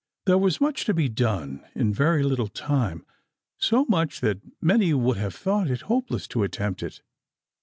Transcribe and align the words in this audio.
There 0.25 0.39
was 0.39 0.59
much 0.59 0.85
to 0.85 0.95
be 0.95 1.09
done 1.09 1.63
in 1.75 1.93
very 1.93 2.23
little 2.23 2.47
time, 2.47 3.05
so 3.59 3.85
much 3.87 4.19
that 4.21 4.39
many 4.59 4.95
would 4.95 5.17
have 5.17 5.35
thought 5.35 5.69
it 5.69 5.81
hopeless 5.81 6.27
to 6.29 6.41
attempt 6.41 6.81
it. 6.81 7.03